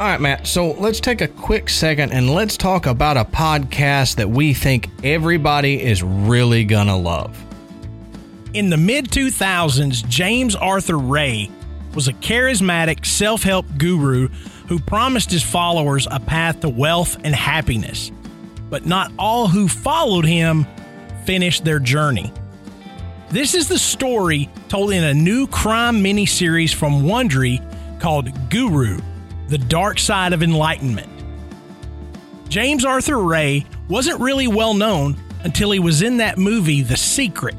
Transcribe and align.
All 0.00 0.08
right, 0.08 0.20
Matt. 0.20 0.48
So 0.48 0.72
let's 0.72 0.98
take 0.98 1.20
a 1.20 1.28
quick 1.28 1.70
second 1.70 2.10
and 2.10 2.34
let's 2.34 2.56
talk 2.56 2.86
about 2.86 3.16
a 3.16 3.24
podcast 3.24 4.16
that 4.16 4.28
we 4.28 4.52
think 4.52 4.88
everybody 5.04 5.80
is 5.80 6.02
really 6.02 6.64
going 6.64 6.88
to 6.88 6.96
love. 6.96 7.40
In 8.54 8.70
the 8.70 8.76
mid 8.76 9.08
2000s, 9.12 10.08
James 10.08 10.56
Arthur 10.56 10.98
Ray 10.98 11.48
was 11.94 12.08
a 12.08 12.12
charismatic 12.12 13.06
self 13.06 13.44
help 13.44 13.66
guru 13.78 14.26
who 14.66 14.80
promised 14.80 15.30
his 15.30 15.44
followers 15.44 16.08
a 16.10 16.18
path 16.18 16.58
to 16.62 16.68
wealth 16.68 17.16
and 17.22 17.32
happiness. 17.32 18.10
But 18.68 18.86
not 18.86 19.12
all 19.16 19.46
who 19.46 19.68
followed 19.68 20.24
him 20.24 20.66
finished 21.24 21.64
their 21.64 21.78
journey. 21.78 22.32
This 23.30 23.54
is 23.54 23.68
the 23.68 23.78
story 23.78 24.50
told 24.68 24.92
in 24.92 25.04
a 25.04 25.14
new 25.14 25.46
crime 25.46 26.02
miniseries 26.02 26.74
from 26.74 27.02
Wondery 27.02 27.60
called 28.00 28.50
Guru 28.50 28.98
The 29.48 29.58
Dark 29.58 29.98
Side 29.98 30.32
of 30.32 30.42
Enlightenment. 30.42 31.10
James 32.48 32.84
Arthur 32.84 33.18
Ray 33.18 33.66
wasn't 33.88 34.20
really 34.20 34.46
well 34.46 34.74
known 34.74 35.16
until 35.42 35.70
he 35.70 35.78
was 35.78 36.02
in 36.02 36.16
that 36.18 36.38
movie 36.38 36.82
The 36.82 36.96
Secret, 36.96 37.56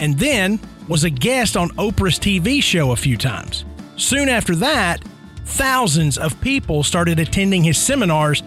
and 0.00 0.18
then 0.18 0.58
was 0.88 1.04
a 1.04 1.10
guest 1.10 1.56
on 1.56 1.68
Oprah's 1.70 2.18
TV 2.18 2.62
show 2.62 2.90
a 2.90 2.96
few 2.96 3.16
times. 3.16 3.64
Soon 3.96 4.28
after 4.28 4.56
that, 4.56 5.02
thousands 5.44 6.18
of 6.18 6.40
people 6.40 6.82
started 6.82 7.20
attending 7.20 7.62
his 7.62 7.78
seminars, 7.78 8.42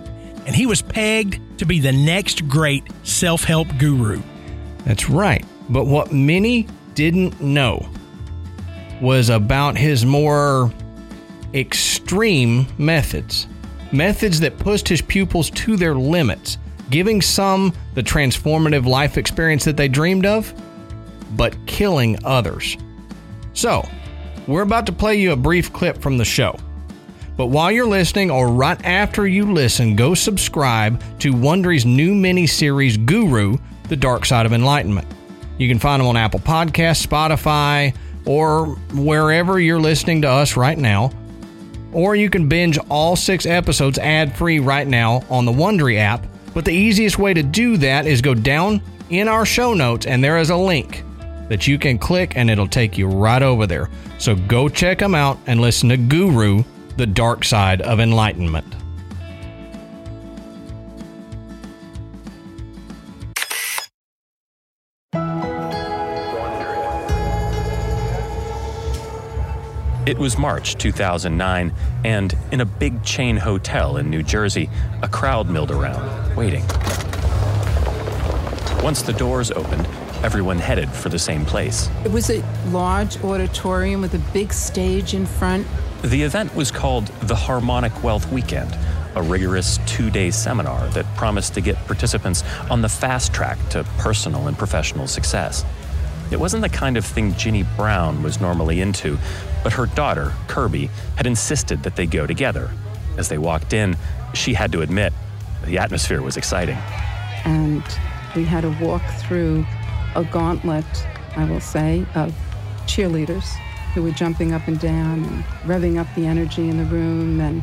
and 0.45 0.55
he 0.55 0.65
was 0.65 0.81
pegged 0.81 1.39
to 1.59 1.65
be 1.65 1.79
the 1.79 1.91
next 1.91 2.47
great 2.49 2.83
self 3.03 3.43
help 3.43 3.67
guru. 3.77 4.21
That's 4.85 5.09
right. 5.09 5.45
But 5.69 5.85
what 5.85 6.11
many 6.11 6.67
didn't 6.95 7.39
know 7.39 7.87
was 8.99 9.29
about 9.29 9.77
his 9.77 10.05
more 10.05 10.71
extreme 11.53 12.65
methods. 12.77 13.47
Methods 13.91 14.39
that 14.39 14.57
pushed 14.57 14.87
his 14.87 15.01
pupils 15.01 15.49
to 15.51 15.75
their 15.75 15.95
limits, 15.95 16.57
giving 16.89 17.21
some 17.21 17.73
the 17.93 18.03
transformative 18.03 18.85
life 18.85 19.17
experience 19.17 19.65
that 19.65 19.77
they 19.77 19.87
dreamed 19.87 20.25
of, 20.25 20.53
but 21.35 21.55
killing 21.65 22.17
others. 22.23 22.77
So, 23.53 23.87
we're 24.47 24.61
about 24.61 24.85
to 24.87 24.91
play 24.91 25.15
you 25.15 25.33
a 25.33 25.35
brief 25.35 25.71
clip 25.73 25.97
from 26.01 26.17
the 26.17 26.25
show. 26.25 26.57
But 27.37 27.47
while 27.47 27.71
you're 27.71 27.87
listening, 27.87 28.29
or 28.29 28.49
right 28.49 28.83
after 28.85 29.27
you 29.27 29.51
listen, 29.51 29.95
go 29.95 30.13
subscribe 30.13 31.01
to 31.19 31.33
Wondery's 31.33 31.85
new 31.85 32.13
mini 32.13 32.45
series, 32.45 32.97
Guru 32.97 33.57
The 33.89 33.95
Dark 33.95 34.25
Side 34.25 34.45
of 34.45 34.53
Enlightenment. 34.53 35.07
You 35.57 35.67
can 35.67 35.79
find 35.79 35.99
them 35.99 36.07
on 36.07 36.17
Apple 36.17 36.39
Podcasts, 36.39 37.05
Spotify, 37.05 37.95
or 38.25 38.67
wherever 38.93 39.59
you're 39.59 39.79
listening 39.79 40.21
to 40.23 40.29
us 40.29 40.57
right 40.57 40.77
now. 40.77 41.11
Or 41.93 42.15
you 42.15 42.29
can 42.29 42.47
binge 42.47 42.77
all 42.89 43.15
six 43.15 43.45
episodes 43.45 43.97
ad 43.99 44.35
free 44.35 44.59
right 44.59 44.87
now 44.87 45.23
on 45.29 45.45
the 45.45 45.51
Wondery 45.51 45.97
app. 45.97 46.25
But 46.53 46.65
the 46.65 46.71
easiest 46.71 47.19
way 47.19 47.33
to 47.33 47.43
do 47.43 47.77
that 47.77 48.05
is 48.05 48.21
go 48.21 48.33
down 48.33 48.81
in 49.09 49.27
our 49.27 49.45
show 49.45 49.73
notes, 49.73 50.05
and 50.05 50.23
there 50.23 50.37
is 50.37 50.49
a 50.49 50.55
link 50.55 51.03
that 51.49 51.67
you 51.67 51.77
can 51.77 51.97
click, 51.97 52.37
and 52.37 52.49
it'll 52.49 52.67
take 52.67 52.97
you 52.97 53.07
right 53.07 53.41
over 53.41 53.67
there. 53.67 53.89
So 54.17 54.35
go 54.35 54.69
check 54.69 54.99
them 54.99 55.15
out 55.15 55.37
and 55.47 55.59
listen 55.59 55.89
to 55.89 55.97
Guru 55.97 56.63
The 56.97 57.07
Dark 57.07 57.43
Side 57.43 57.81
of 57.81 57.99
Enlightenment. 57.99 58.75
It 70.03 70.17
was 70.17 70.35
March 70.35 70.79
2009, 70.79 71.71
and 72.03 72.35
in 72.51 72.59
a 72.59 72.65
big 72.65 73.03
chain 73.03 73.37
hotel 73.37 73.97
in 73.97 74.09
New 74.09 74.23
Jersey, 74.23 74.67
a 75.03 75.07
crowd 75.07 75.47
milled 75.47 75.69
around, 75.69 76.35
waiting. 76.35 76.63
Once 78.81 79.03
the 79.03 79.13
doors 79.15 79.51
opened, 79.51 79.87
everyone 80.23 80.57
headed 80.57 80.89
for 80.89 81.09
the 81.09 81.19
same 81.19 81.45
place. 81.45 81.87
It 82.03 82.11
was 82.11 82.31
a 82.31 82.43
large 82.71 83.23
auditorium 83.23 84.01
with 84.01 84.15
a 84.15 84.33
big 84.33 84.53
stage 84.53 85.13
in 85.13 85.27
front. 85.27 85.67
The 86.01 86.23
event 86.23 86.55
was 86.55 86.71
called 86.71 87.05
the 87.21 87.35
Harmonic 87.35 88.03
Wealth 88.03 88.31
Weekend, 88.31 88.75
a 89.13 89.21
rigorous 89.21 89.77
two 89.85 90.09
day 90.09 90.31
seminar 90.31 90.87
that 90.89 91.05
promised 91.15 91.53
to 91.53 91.61
get 91.61 91.75
participants 91.85 92.43
on 92.71 92.81
the 92.81 92.89
fast 92.89 93.33
track 93.33 93.59
to 93.69 93.83
personal 93.99 94.47
and 94.47 94.57
professional 94.57 95.05
success. 95.05 95.63
It 96.31 96.39
wasn't 96.39 96.63
the 96.63 96.69
kind 96.69 96.95
of 96.95 97.05
thing 97.05 97.35
Ginny 97.35 97.63
Brown 97.75 98.23
was 98.23 98.39
normally 98.39 98.79
into, 98.79 99.17
but 99.63 99.73
her 99.73 99.85
daughter, 99.85 100.31
Kirby, 100.47 100.89
had 101.17 101.27
insisted 101.27 101.83
that 101.83 101.97
they 101.97 102.05
go 102.05 102.25
together. 102.25 102.71
As 103.17 103.27
they 103.27 103.37
walked 103.37 103.73
in, 103.73 103.97
she 104.33 104.53
had 104.53 104.71
to 104.71 104.81
admit 104.81 105.11
the 105.65 105.77
atmosphere 105.77 106.21
was 106.21 106.37
exciting. 106.37 106.77
And 107.43 107.83
we 108.35 108.45
had 108.45 108.61
to 108.61 108.69
walk 108.81 109.01
through 109.19 109.65
a 110.15 110.23
gauntlet, 110.23 110.85
I 111.35 111.43
will 111.43 111.59
say, 111.59 112.05
of 112.15 112.33
cheerleaders 112.85 113.45
who 113.93 114.03
were 114.03 114.11
jumping 114.11 114.53
up 114.53 114.67
and 114.67 114.79
down 114.79 115.25
and 115.25 115.43
revving 115.65 115.99
up 115.99 116.07
the 116.15 116.25
energy 116.25 116.69
in 116.69 116.77
the 116.77 116.85
room. 116.85 117.41
And 117.41 117.61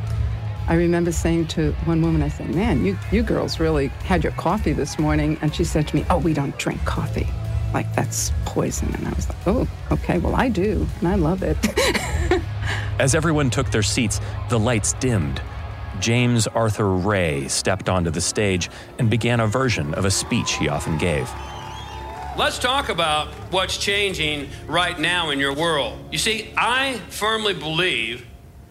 I 0.69 0.75
remember 0.75 1.11
saying 1.11 1.47
to 1.49 1.73
one 1.87 2.03
woman, 2.03 2.23
I 2.23 2.29
said, 2.29 2.55
Man, 2.55 2.85
you, 2.85 2.99
you 3.11 3.23
girls 3.23 3.59
really 3.59 3.89
had 4.05 4.23
your 4.23 4.33
coffee 4.35 4.73
this 4.73 4.99
morning. 4.99 5.39
And 5.41 5.55
she 5.55 5.65
said 5.65 5.89
to 5.89 5.97
me, 5.97 6.05
Oh, 6.11 6.19
we 6.19 6.35
don't 6.35 6.57
drink 6.59 6.85
coffee. 6.85 7.27
Like 7.73 7.95
that's 7.95 8.33
poison. 8.45 8.95
And 8.95 9.07
I 9.07 9.13
was 9.13 9.29
like, 9.29 9.47
Oh, 9.47 9.69
okay, 9.91 10.19
well, 10.19 10.35
I 10.35 10.49
do. 10.49 10.87
And 11.01 11.09
I 11.09 11.15
love 11.15 11.43
it. 11.43 11.57
As 12.99 13.15
everyone 13.15 13.51
took 13.51 13.71
their 13.71 13.83
seats, 13.83 14.21
the 14.49 14.59
lights 14.59 14.95
dimmed. 14.95 15.41
James 16.01 16.47
Arthur 16.47 16.91
Ray 16.95 17.49
stepped 17.49 17.89
onto 17.89 18.11
the 18.11 18.21
stage 18.21 18.71
and 18.99 19.11
began 19.11 19.41
a 19.41 19.47
version 19.47 19.95
of 19.95 20.05
a 20.05 20.11
speech 20.11 20.53
he 20.53 20.69
often 20.69 20.97
gave. 20.99 21.31
Let's 22.37 22.59
talk 22.59 22.89
about 22.89 23.29
what's 23.51 23.79
changing 23.79 24.49
right 24.69 24.99
now 24.99 25.31
in 25.31 25.41
your 25.41 25.55
world. 25.55 25.99
You 26.13 26.19
see, 26.19 26.53
I 26.57 26.95
firmly 27.09 27.53
believe 27.53 28.25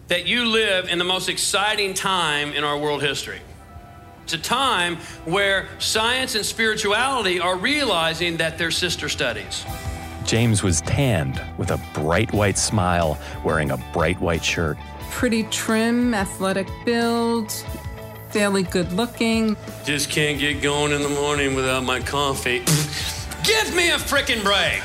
that 0.06 0.26
you 0.26 0.46
live 0.46 0.88
in 0.88 0.98
the 0.98 1.04
most 1.04 1.28
exciting 1.28 1.92
time 1.92 2.54
in 2.54 2.64
our 2.64 2.78
world 2.78 3.02
history. 3.02 3.40
It's 4.28 4.34
a 4.34 4.38
time 4.38 4.96
where 5.24 5.70
science 5.78 6.34
and 6.34 6.44
spirituality 6.44 7.40
are 7.40 7.56
realizing 7.56 8.36
that 8.36 8.58
they're 8.58 8.70
sister 8.70 9.08
studies. 9.08 9.64
James 10.26 10.62
was 10.62 10.82
tanned 10.82 11.40
with 11.56 11.70
a 11.70 11.80
bright 11.94 12.30
white 12.34 12.58
smile, 12.58 13.18
wearing 13.42 13.70
a 13.70 13.78
bright 13.94 14.20
white 14.20 14.44
shirt. 14.44 14.76
Pretty 15.08 15.44
trim, 15.44 16.12
athletic 16.12 16.68
build, 16.84 17.50
fairly 18.28 18.64
good 18.64 18.92
looking. 18.92 19.56
Just 19.86 20.10
can't 20.10 20.38
get 20.38 20.60
going 20.60 20.92
in 20.92 21.00
the 21.00 21.08
morning 21.08 21.54
without 21.54 21.84
my 21.84 21.98
coffee. 21.98 22.58
Give 23.44 23.74
me 23.74 23.92
a 23.92 23.96
frickin' 23.96 24.42
break. 24.44 24.82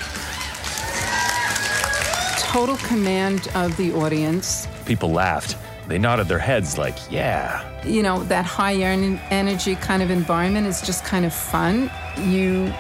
Total 2.39 2.77
command 2.87 3.49
of 3.55 3.75
the 3.75 3.91
audience. 3.91 4.69
People 4.85 5.11
laughed. 5.11 5.57
They 5.87 5.97
nodded 5.97 6.27
their 6.27 6.39
heads, 6.39 6.77
like, 6.77 6.95
yeah. 7.09 7.69
You 7.83 8.03
know, 8.03 8.23
that 8.25 8.45
high 8.45 8.75
energy 8.75 9.75
kind 9.75 10.01
of 10.01 10.09
environment 10.09 10.67
is 10.67 10.81
just 10.81 11.03
kind 11.03 11.25
of 11.25 11.33
fun. 11.33 11.91
You 12.17 12.73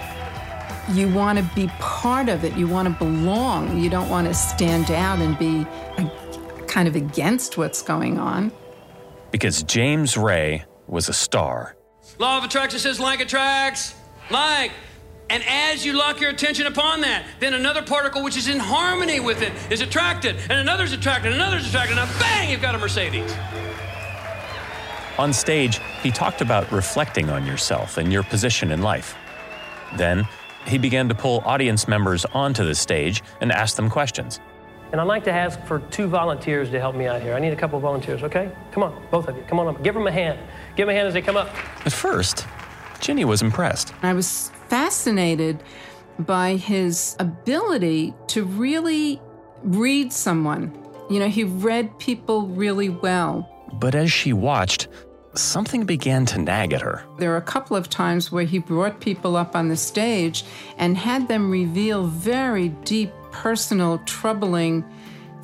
you 0.91 1.07
want 1.09 1.39
to 1.39 1.45
be 1.55 1.67
part 1.79 2.27
of 2.27 2.43
it. 2.43 2.55
You 2.57 2.67
want 2.67 2.87
to 2.87 2.93
belong. 2.93 3.79
You 3.79 3.89
don't 3.89 4.09
want 4.09 4.27
to 4.27 4.33
stand 4.33 4.91
out 4.91 5.19
and 5.19 5.37
be 5.37 5.65
a, 5.97 6.11
kind 6.67 6.87
of 6.87 6.95
against 6.95 7.57
what's 7.57 7.81
going 7.81 8.19
on. 8.19 8.51
Because 9.31 9.63
James 9.63 10.17
Ray 10.17 10.65
was 10.87 11.07
a 11.09 11.13
star. 11.13 11.75
Law 12.19 12.37
of 12.37 12.43
attraction 12.43 12.79
says 12.79 12.99
like 12.99 13.21
attracts 13.21 13.95
like. 14.29 14.71
And 15.29 15.43
as 15.47 15.85
you 15.85 15.93
lock 15.93 16.19
your 16.19 16.29
attention 16.29 16.67
upon 16.67 17.01
that, 17.01 17.25
then 17.39 17.53
another 17.53 17.81
particle 17.81 18.23
which 18.23 18.37
is 18.37 18.47
in 18.47 18.59
harmony 18.59 19.19
with 19.19 19.41
it 19.41 19.53
is 19.71 19.81
attracted, 19.81 20.35
and 20.49 20.53
another's 20.53 20.91
attracted, 20.91 21.31
and 21.31 21.41
another's 21.41 21.67
attracted, 21.67 21.97
and 21.97 22.09
bang, 22.19 22.49
you've 22.49 22.61
got 22.61 22.75
a 22.75 22.77
Mercedes. 22.77 23.33
On 25.17 25.31
stage, 25.31 25.79
he 26.01 26.11
talked 26.11 26.41
about 26.41 26.71
reflecting 26.71 27.29
on 27.29 27.45
yourself 27.45 27.97
and 27.97 28.11
your 28.11 28.23
position 28.23 28.71
in 28.71 28.81
life. 28.81 29.15
Then, 29.95 30.27
he 30.65 30.77
began 30.77 31.07
to 31.09 31.15
pull 31.15 31.41
audience 31.45 31.87
members 31.87 32.25
onto 32.25 32.65
the 32.65 32.75
stage 32.75 33.21
and 33.41 33.51
ask 33.51 33.75
them 33.75 33.89
questions. 33.89 34.39
And 34.91 35.01
I'd 35.01 35.07
like 35.07 35.23
to 35.23 35.31
ask 35.31 35.59
for 35.65 35.79
two 35.89 36.07
volunteers 36.07 36.69
to 36.69 36.79
help 36.79 36.95
me 36.95 37.07
out 37.07 37.21
here. 37.21 37.33
I 37.33 37.39
need 37.39 37.51
a 37.51 37.55
couple 37.55 37.77
of 37.77 37.81
volunteers, 37.81 38.21
okay? 38.23 38.51
Come 38.71 38.83
on, 38.83 39.07
both 39.09 39.27
of 39.27 39.35
you. 39.35 39.43
Come 39.47 39.59
on 39.59 39.67
up. 39.67 39.83
Give 39.83 39.95
them 39.95 40.05
a 40.05 40.11
hand. 40.11 40.39
Give 40.75 40.85
them 40.85 40.95
a 40.95 40.97
hand 40.97 41.07
as 41.07 41.15
they 41.15 41.21
come 41.21 41.35
up. 41.35 41.49
At 41.85 41.91
first, 41.91 42.45
Ginny 42.99 43.25
was 43.25 43.41
impressed. 43.41 43.93
I 44.03 44.13
was 44.13 44.51
fascinated 44.73 45.61
by 46.17 46.55
his 46.55 47.15
ability 47.19 48.11
to 48.25 48.43
really 48.43 49.21
read 49.61 50.11
someone. 50.11 50.75
You 51.11 51.19
know, 51.19 51.27
he 51.27 51.43
read 51.43 51.99
people 51.99 52.47
really 52.47 52.89
well. 52.89 53.47
But 53.73 53.93
as 53.93 54.11
she 54.11 54.33
watched, 54.33 54.87
something 55.35 55.85
began 55.85 56.25
to 56.25 56.39
nag 56.39 56.73
at 56.73 56.81
her. 56.81 57.03
There 57.19 57.29
were 57.29 57.37
a 57.37 57.41
couple 57.41 57.77
of 57.77 57.87
times 57.87 58.31
where 58.31 58.45
he 58.45 58.57
brought 58.57 58.99
people 58.99 59.35
up 59.35 59.55
on 59.55 59.67
the 59.67 59.77
stage 59.77 60.43
and 60.79 60.97
had 60.97 61.27
them 61.27 61.51
reveal 61.51 62.07
very 62.07 62.69
deep, 62.69 63.11
personal, 63.31 63.99
troubling 64.07 64.83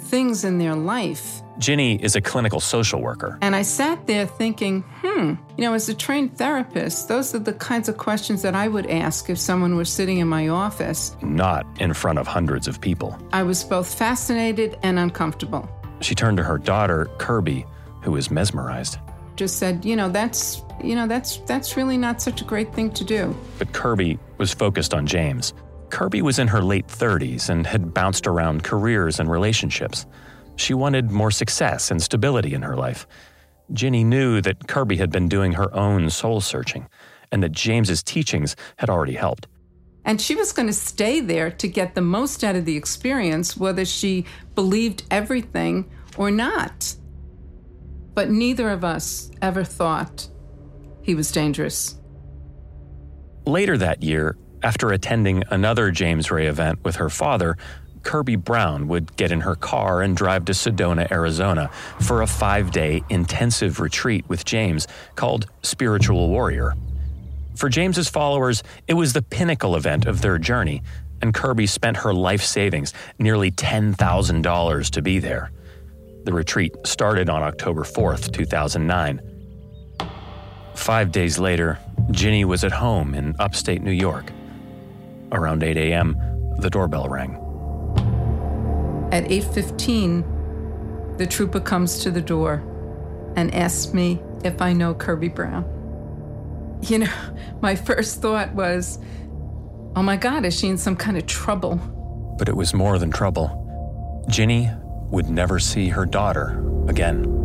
things 0.09 0.43
in 0.43 0.57
their 0.57 0.75
life. 0.75 1.41
Ginny 1.59 2.01
is 2.01 2.15
a 2.15 2.21
clinical 2.21 2.59
social 2.59 3.01
worker. 3.01 3.37
And 3.41 3.55
I 3.55 3.61
sat 3.61 4.07
there 4.07 4.25
thinking, 4.25 4.81
hmm, 5.01 5.35
you 5.57 5.63
know, 5.65 5.73
as 5.73 5.87
a 5.89 5.93
trained 5.93 6.37
therapist, 6.37 7.07
those 7.07 7.35
are 7.35 7.39
the 7.39 7.53
kinds 7.53 7.89
of 7.89 7.97
questions 7.97 8.41
that 8.41 8.55
I 8.55 8.67
would 8.67 8.87
ask 8.87 9.29
if 9.29 9.37
someone 9.37 9.75
were 9.75 9.85
sitting 9.85 10.17
in 10.17 10.27
my 10.27 10.47
office. 10.47 11.15
Not 11.21 11.65
in 11.79 11.93
front 11.93 12.17
of 12.17 12.27
hundreds 12.27 12.67
of 12.67 12.81
people. 12.81 13.17
I 13.33 13.43
was 13.43 13.63
both 13.63 13.93
fascinated 13.93 14.77
and 14.83 14.97
uncomfortable. 14.97 15.69
She 16.01 16.15
turned 16.15 16.37
to 16.37 16.43
her 16.43 16.57
daughter, 16.57 17.09
Kirby, 17.17 17.65
who 18.01 18.13
was 18.13 18.31
mesmerized. 18.31 18.97
Just 19.35 19.57
said, 19.57 19.85
you 19.85 19.95
know, 19.95 20.09
that's, 20.09 20.63
you 20.83 20.95
know, 20.95 21.07
that's 21.07 21.37
that's 21.39 21.77
really 21.77 21.97
not 21.97 22.21
such 22.21 22.41
a 22.41 22.45
great 22.45 22.73
thing 22.73 22.91
to 22.91 23.03
do. 23.03 23.35
But 23.57 23.73
Kirby 23.73 24.17
was 24.37 24.53
focused 24.53 24.93
on 24.93 25.05
James. 25.05 25.53
Kirby 25.89 26.21
was 26.21 26.39
in 26.39 26.47
her 26.47 26.61
late 26.61 26.87
30s 26.87 27.49
and 27.49 27.65
had 27.65 27.93
bounced 27.93 28.27
around 28.27 28.63
careers 28.63 29.19
and 29.19 29.29
relationships. 29.29 30.05
She 30.55 30.73
wanted 30.73 31.11
more 31.11 31.31
success 31.31 31.91
and 31.91 32.01
stability 32.01 32.53
in 32.53 32.61
her 32.61 32.75
life. 32.75 33.07
Ginny 33.73 34.03
knew 34.03 34.41
that 34.41 34.67
Kirby 34.67 34.97
had 34.97 35.11
been 35.11 35.29
doing 35.29 35.53
her 35.53 35.73
own 35.75 36.09
soul 36.09 36.41
searching 36.41 36.87
and 37.31 37.43
that 37.43 37.51
James's 37.51 38.03
teachings 38.03 38.55
had 38.77 38.89
already 38.89 39.13
helped. 39.13 39.47
And 40.05 40.19
she 40.19 40.35
was 40.35 40.53
going 40.53 40.67
to 40.67 40.73
stay 40.73 41.19
there 41.19 41.51
to 41.51 41.67
get 41.67 41.93
the 41.93 42.01
most 42.01 42.43
out 42.43 42.55
of 42.55 42.65
the 42.65 42.75
experience, 42.75 43.55
whether 43.55 43.85
she 43.85 44.25
believed 44.55 45.03
everything 45.11 45.89
or 46.17 46.31
not. 46.31 46.95
But 48.15 48.29
neither 48.29 48.69
of 48.69 48.83
us 48.83 49.29
ever 49.41 49.63
thought 49.63 50.27
he 51.01 51.15
was 51.15 51.31
dangerous. 51.31 51.95
Later 53.45 53.77
that 53.77 54.03
year, 54.03 54.37
after 54.61 54.91
attending 54.91 55.43
another 55.49 55.91
James 55.91 56.31
Ray 56.31 56.47
event 56.47 56.83
with 56.83 56.97
her 56.97 57.09
father, 57.09 57.57
Kirby 58.03 58.37
Brown 58.37 58.87
would 58.87 59.15
get 59.17 59.31
in 59.31 59.41
her 59.41 59.55
car 59.55 60.01
and 60.01 60.15
drive 60.15 60.45
to 60.45 60.53
Sedona, 60.53 61.11
Arizona 61.11 61.69
for 61.99 62.21
a 62.21 62.27
five 62.27 62.71
day 62.71 63.03
intensive 63.09 63.79
retreat 63.79 64.27
with 64.27 64.45
James 64.45 64.87
called 65.15 65.47
Spiritual 65.63 66.29
Warrior. 66.29 66.75
For 67.55 67.69
James's 67.69 68.09
followers, 68.09 68.63
it 68.87 68.93
was 68.93 69.13
the 69.13 69.21
pinnacle 69.21 69.75
event 69.75 70.05
of 70.05 70.21
their 70.21 70.37
journey, 70.37 70.81
and 71.21 71.33
Kirby 71.33 71.67
spent 71.67 71.97
her 71.97 72.13
life 72.13 72.41
savings, 72.41 72.93
nearly 73.17 73.51
$10,000, 73.51 74.89
to 74.91 75.01
be 75.01 75.19
there. 75.19 75.51
The 76.23 76.33
retreat 76.33 76.73
started 76.85 77.29
on 77.29 77.43
October 77.43 77.83
4th, 77.83 78.31
2009. 78.31 79.21
Five 80.75 81.11
days 81.11 81.37
later, 81.37 81.79
Ginny 82.11 82.45
was 82.45 82.63
at 82.63 82.71
home 82.71 83.13
in 83.13 83.35
upstate 83.39 83.81
New 83.81 83.91
York. 83.91 84.31
Around 85.31 85.63
8 85.63 85.77
a.m., 85.77 86.17
the 86.57 86.69
doorbell 86.69 87.07
rang. 87.07 87.35
At 89.11 89.25
8:15, 89.25 91.17
the 91.17 91.25
trooper 91.25 91.59
comes 91.59 91.99
to 92.03 92.11
the 92.11 92.21
door 92.21 92.63
and 93.35 93.53
asks 93.53 93.93
me 93.93 94.21
if 94.43 94.61
I 94.61 94.73
know 94.73 94.93
Kirby 94.93 95.29
Brown. 95.29 95.65
You 96.81 96.99
know, 96.99 97.13
my 97.61 97.75
first 97.75 98.21
thought 98.21 98.53
was, 98.53 98.99
"Oh 99.95 100.03
my 100.03 100.15
god, 100.15 100.45
is 100.45 100.57
she 100.57 100.67
in 100.67 100.77
some 100.77 100.95
kind 100.95 101.17
of 101.17 101.25
trouble?" 101.25 101.75
But 102.37 102.49
it 102.49 102.55
was 102.55 102.73
more 102.73 102.99
than 102.99 103.11
trouble. 103.11 104.23
Ginny 104.29 104.69
would 105.09 105.29
never 105.29 105.59
see 105.59 105.89
her 105.89 106.05
daughter 106.05 106.63
again. 106.87 107.35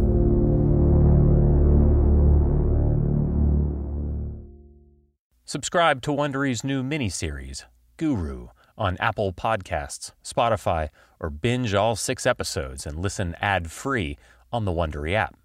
Subscribe 5.47 6.03
to 6.03 6.11
Wondery's 6.11 6.65
new 6.65 6.83
miniseries, 6.83 7.65
Guru, 7.97 8.49
on 8.77 8.97
Apple 8.99 9.33
Podcasts, 9.33 10.13
Spotify, 10.25 10.89
or 11.21 11.31
binge 11.31 11.75
all 11.75 11.95
six 11.95 12.27
episodes 12.27 12.87
and 12.87 12.99
listen 12.99 13.37
ad-free 13.41 14.19
on 14.53 14.65
the 14.65 14.73
Wondery 14.73 15.15
app. 15.15 15.37